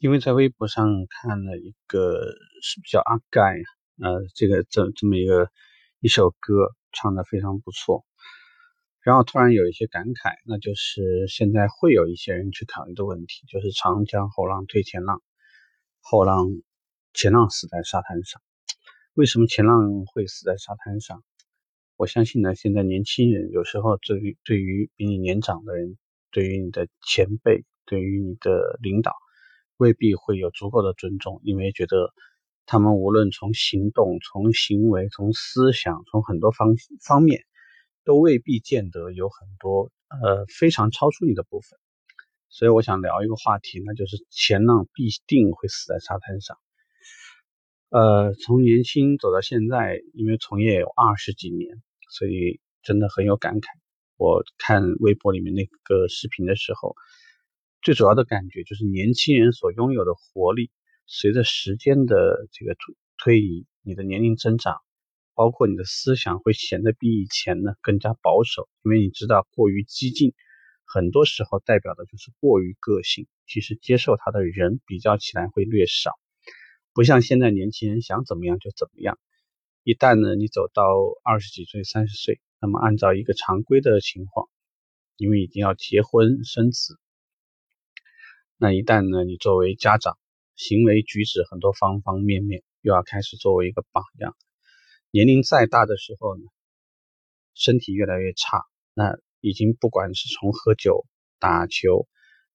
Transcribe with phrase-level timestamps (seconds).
[0.00, 2.20] 因为在微博上看了一个
[2.62, 3.56] 是比较阿盖，
[4.00, 5.50] 呃，这个这这么一个
[5.98, 8.04] 一首歌唱的非常不错，
[9.02, 15.20] 然后突然有一些感慨，那就是现在会有一些人去考虑的问题，就是长江后浪推前浪，
[16.00, 16.46] 后浪
[17.12, 18.40] 前浪死在沙滩上，
[19.14, 21.24] 为什么前浪会死在沙滩上？
[21.96, 25.98] 我相信呢，现在年轻人有时候对于对于比你年长的人，
[26.30, 29.12] 对于你的前辈，对于你的领导。
[29.78, 32.12] 未必会有足够的尊重，因为觉得
[32.66, 37.44] 他们无论从行动、从行为、从思想、从很多方方面，
[38.04, 41.78] 都未必见得有很多呃非常超出你的部分。
[42.48, 46.58] 所以我想聊一个话题，那就是前浪必定会死在沙滩上。
[47.90, 53.68] 呃，从年轻走到现在，因为从业有二十几年，所以真的很有感慨。
[54.16, 56.96] 我看微博里面那个视频的时候。
[57.80, 60.70] 最主要的感觉就是年轻人所拥有的活力，
[61.06, 64.76] 随着时间的这个推推移，你的年龄增长，
[65.34, 70.34] 包括你的思想会显得比以前呢更加保守，因为你知道过于激进，
[70.84, 76.12] 很多时候代表的就是过于个性，其实接受他的人比较起来会略少，
[76.92, 79.18] 不像现在年轻人想怎么样就怎么样。
[79.84, 80.84] 一旦呢你走到
[81.22, 84.48] 二十几岁、三十岁，那么按照一个常规的情况，
[85.16, 86.98] 因为已经要结婚生子。
[88.60, 90.18] 那一旦呢，你作为家长，
[90.56, 94.36] 行为举止很多方方面面又要开始作为一个榜样，
[95.12, 96.42] 年龄再大的时候呢，
[97.54, 98.64] 身体越来越差，
[98.94, 101.06] 那已经不管是从喝酒、
[101.38, 102.08] 打球，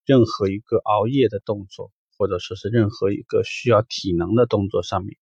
[0.04, 5.18] 任何一个熬夜的动作，或者说是任何一个需要体能的动作上面，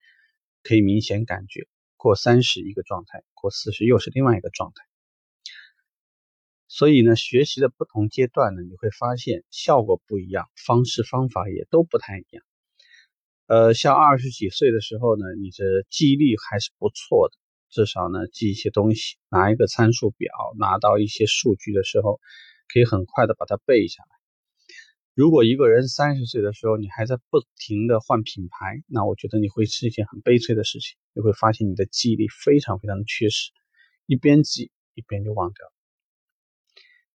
[0.63, 4.90] 可以明显感觉过三十一个状态，过四十又是另外一个状态。
[6.73, 12.45] 所以呢，学习的不同阶段呢，你会发现效果不一样，方式方法也都不太一样。
[13.47, 17.35] 呃，像二十几岁的时候呢，你的记忆力还是不错的，
[17.69, 22.21] 至少呢记一些东西，拿一个参数表，拿到一些数据的时候，
[22.73, 24.09] 可以很快的把它背下来。
[25.13, 30.95] 如果一个人三十岁的时候，你还在不停的换品牌，那我觉得你会是一件很悲催的事情。
[31.11, 33.51] 你会发现你的记忆力非常非常的缺失，
[34.05, 35.80] 一边记一边就忘掉了。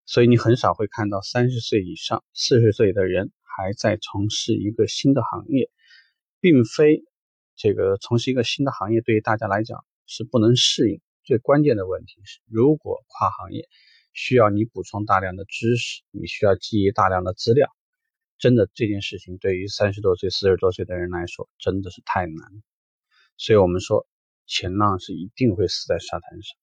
[0.06, 5.68] 所以你很少会看到三十岁以上、四十岁的人还在从事一个新的行业，
[6.40, 7.02] 并非
[7.56, 11.00] 这个从事一个新的行业对于大家来讲是不能适应。
[11.24, 13.68] 最关键的问题是，如果跨行业
[14.12, 17.68] 需要你补充大量的知识，你需要记忆大量的资料，
[18.38, 22.62] 真的这件事情对于三十多岁、四十多岁的人来说真的是太难。
[23.36, 24.06] 所以我们说，
[24.46, 26.56] 前浪是一定会死在沙滩上。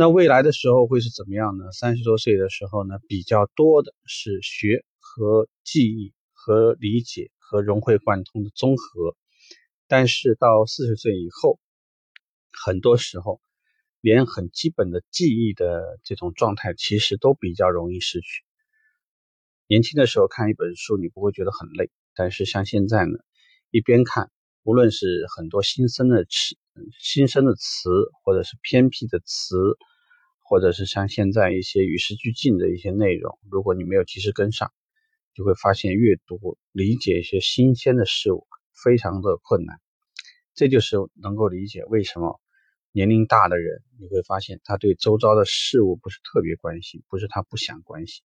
[0.00, 1.72] 那未来的时候会是怎么样呢？
[1.72, 9.16] 三十多岁的时候呢，比较多的是学和记忆和理解和融会贯通的综合，
[9.88, 11.58] 但是到四十岁以后，
[12.52, 13.40] 很多时候
[14.00, 18.44] 连很基本的记忆的这种状态其实都比较容易失去。
[19.66, 23.18] 年轻的时候看一本书，你不会觉得很累，但是像现在呢，
[23.72, 24.30] 一边看，
[24.62, 26.56] 无论是很多新生的词、
[26.98, 27.90] 新生的词，
[28.24, 29.56] 或者是偏僻的词。
[30.50, 34.72] 或者是像现在一些与时俱进的一些内容，如果你没有及时跟上，
[35.34, 39.78] 就会发现阅读理解一些新鲜的事物非常的困难。
[40.54, 42.40] 这就是能够理解为什么
[42.92, 48.24] 年龄大的人，你会发现他对周遭的事物不是特别关心，不是他不想关心，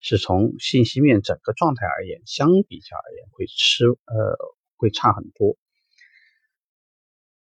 [0.00, 4.38] 是从信息面整个状态而言，相比较而言会吃呃
[4.76, 5.58] 会差很多。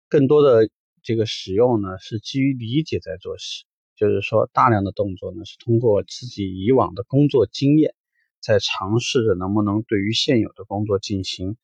[0.09, 0.71] 更多的
[1.03, 3.65] 这个使用呢，是基于理解在做事。
[3.97, 7.97] 就是说，大量的动作呢，是通过自己以往的工作经验，
[8.41, 11.57] 在尝试着能不能对于现有的工作进行，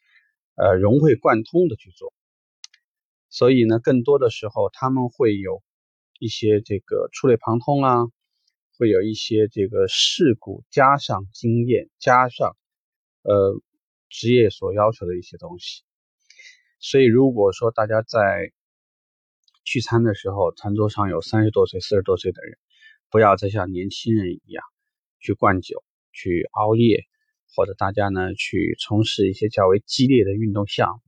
[0.57, 2.13] 呃，融会贯通的去做。
[3.31, 5.63] 所以呢，更多的时候他们会有
[6.19, 8.07] 一些这个触类旁通啊，
[8.79, 12.57] 会有一些这个事故加上经验加上，
[13.23, 13.61] 呃，
[14.09, 15.83] 职业所要求的一些东西。
[16.87, 18.53] 所以，如果说大家在
[19.65, 22.59] 聚餐的时候，餐桌上有三十多岁、四十多岁的人，
[23.09, 24.63] 不要再像年轻人一样
[25.19, 25.83] 去灌酒、
[26.13, 27.07] 去熬夜，
[27.57, 31.01] 或者大家呢去从事一些较为激烈的运动项目。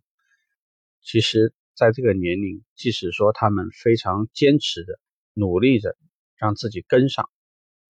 [1.02, 4.98] 其实，在这个年龄，即使说他们非常坚持的
[5.34, 5.94] 努力着
[6.36, 7.28] 让自己跟上，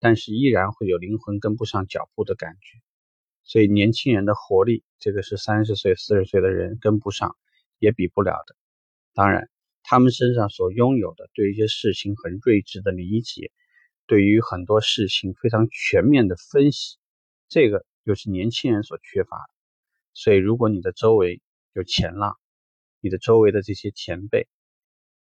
[0.00, 2.80] 但是依然会有灵魂跟不上脚步的感觉。
[3.44, 7.36] 所以，年轻人的活力，这个是三十岁、四十岁的人跟不上，
[7.78, 8.56] 也比不了的。
[9.14, 9.49] 当然。
[9.88, 13.52] 他们身上所拥有的对一些事情很睿智的理解，
[14.08, 16.96] 对于很多事情非常全面的分析，
[17.49, 19.50] 这个又是年轻人所缺乏的。
[20.12, 21.40] 所以，如果你的周围
[21.73, 22.37] 有前浪，
[23.00, 24.49] 你的周围的这些前辈，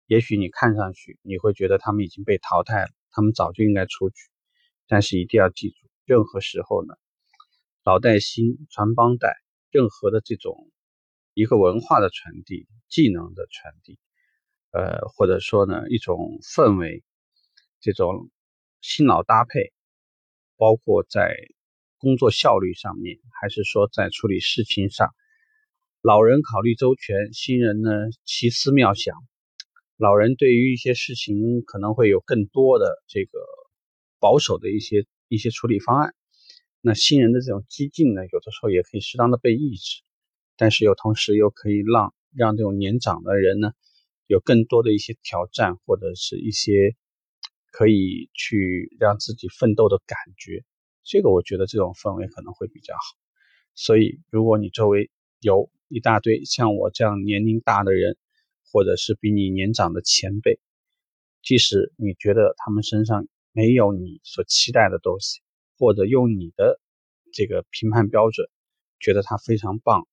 [0.06, 4.16] 也许你看上去你会觉得他们已经被淘汰了，他们早就应该出局。
[4.88, 6.94] 但是一定要记住，任何时候呢，
[7.84, 9.32] 老带新，传帮带，
[9.70, 10.72] 任何的这种
[11.34, 13.98] 一个文化的传递、技能的传递，
[14.72, 17.02] 呃，或者说呢一种氛围，
[17.80, 18.30] 这种
[18.80, 19.72] 新老搭配，
[20.56, 21.34] 包括在。
[22.02, 25.14] 工作效率上面，还是说在处理事情上，
[26.00, 27.90] 老人考虑周全，新人呢
[28.24, 29.14] 奇思妙想。
[29.98, 33.38] 老人对于一些事情可能会有更多的这个
[34.18, 36.14] 保守的一些一些处理方案，
[36.80, 40.00] 那新人的这种激进呢，有的时候也可以适当的被抑制，
[40.60, 43.72] 但是又同时又可以让让这种年长的人呢，
[44.26, 46.94] 有更多的一些挑战或者是一些
[47.72, 50.62] 可以去让自己奋斗的感觉。
[51.02, 53.00] 这个我觉得这种氛围可能会比较好，
[53.74, 55.10] 所以如果你周围
[55.40, 58.18] 有一大堆像我这样年龄大的人，
[58.70, 60.60] 或者是比你年长的前辈，
[61.42, 65.40] 即使你觉得他们身上没有你所期待的东西，
[65.78, 66.78] 或者用你的
[67.32, 68.46] 这个评判标准
[69.00, 70.06] 觉得他非常棒，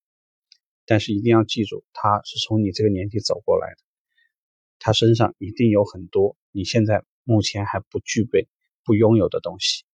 [0.88, 3.76] 但是一定要记住，他是从你这个年纪走过来的，
[4.78, 8.48] 他身上一定有很多你现在目前还不具备、
[8.84, 9.84] 不拥有的东西。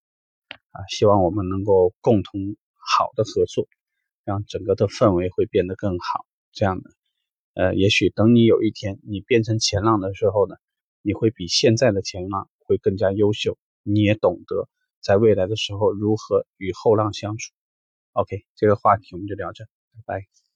[0.70, 3.66] 啊，希望我们能够共同好的合作，
[4.24, 6.26] 让整个的氛围会变得更好。
[6.52, 6.90] 这样的，
[7.54, 10.54] 呃，也许等你有一天你变成前浪的时候呢，
[11.02, 14.68] 你会比现在的前浪会更加优秀，你也懂得
[15.00, 17.52] 在未来的时候如何与后浪相处。
[18.12, 20.43] OK，这个话题我们就聊这，拜拜。